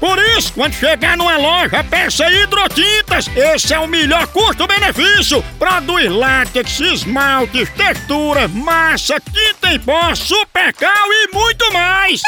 [0.00, 3.28] Por isso, quando chegar numa loja, peça hidrotintas.
[3.36, 5.44] Esse é o melhor custo-benefício.
[5.58, 12.22] Produz látex, esmaltes, textura, massa, tinta em pó, supercal e muito mais.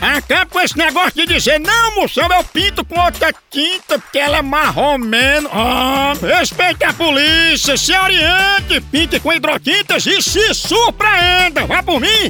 [0.00, 4.38] Acaba com esse negócio de dizer, não, moção, eu pinto com outra tinta porque ela
[4.38, 5.48] é marromeno.
[5.52, 11.66] Ah, respeite a polícia, se oriente, pinte com hidrotintas e se surpreenda.
[11.66, 12.28] Vá por mim.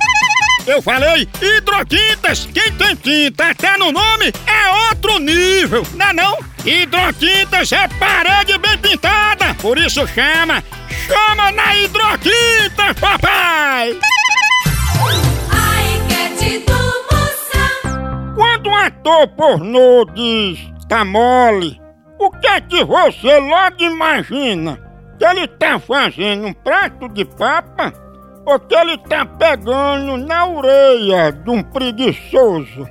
[0.66, 2.48] Eu falei hidrotintas.
[2.52, 6.38] Quem tem tinta até no nome é outro nível, não é não?
[6.64, 10.64] Hidrotintas é parede bem pintada, por isso chama,
[11.06, 13.98] chama na hidrotinta, papai!
[18.34, 21.80] Quando um ator pornô diz tá mole,
[22.18, 24.80] o que é que você logo imagina?
[25.18, 27.92] Que ele tá fazendo um prato de papa
[28.46, 32.88] ou que ele tá pegando na orelha de um preguiçoso?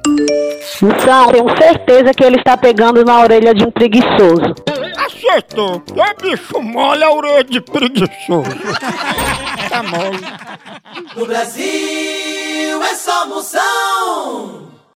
[0.82, 4.56] Moção, tenho certeza que ele está pegando na orelha de um preguiçoso.
[4.98, 5.80] Acertou!
[5.82, 8.50] Que bicho mole a orelha de preguiçoso!
[9.70, 10.20] tá mole!
[11.16, 14.63] No Brasil é só moção.